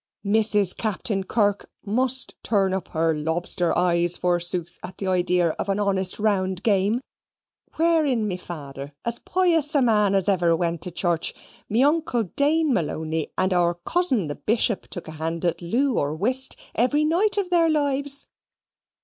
Mrs. 0.25 0.75
Captain 0.75 1.23
Kirk 1.23 1.69
must 1.85 2.33
turn 2.41 2.73
up 2.73 2.87
her 2.87 3.13
lobster 3.15 3.77
eyes 3.77 4.17
forsooth 4.17 4.79
at 4.81 4.97
the 4.97 5.05
idea 5.05 5.49
of 5.59 5.69
an 5.69 5.79
honest 5.79 6.17
round 6.17 6.63
game 6.63 7.01
(wherein 7.75 8.27
me 8.27 8.35
fawther, 8.35 8.93
as 9.05 9.19
pious 9.19 9.75
a 9.75 9.81
man 9.83 10.15
as 10.15 10.27
ever 10.27 10.55
went 10.55 10.81
to 10.81 10.89
church, 10.89 11.35
me 11.69 11.83
uncle 11.83 12.23
Dane 12.23 12.73
Malony, 12.73 13.27
and 13.37 13.53
our 13.53 13.75
cousin 13.75 14.25
the 14.25 14.33
Bishop, 14.33 14.87
took 14.87 15.07
a 15.07 15.11
hand 15.21 15.45
at 15.45 15.61
loo, 15.61 15.99
or 15.99 16.15
whist, 16.15 16.57
every 16.73 17.05
night 17.05 17.37
of 17.37 17.51
their 17.51 17.69
lives). 17.69 18.27